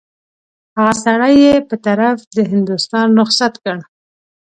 [0.77, 3.77] هغه سړی یې په طرف د هندوستان رخصت کړ.